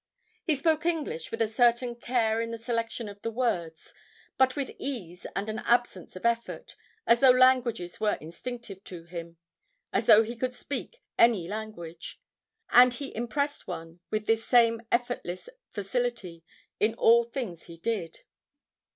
[0.43, 3.93] He spoke English with a certain care in the selection of the words,
[4.35, 10.07] but with ease and an absence of effort, as though languages were instinctive to him—as
[10.07, 12.19] though he could speak any language.
[12.71, 16.43] And he impressed one with this same effortless facility
[16.79, 18.21] in all the things he did.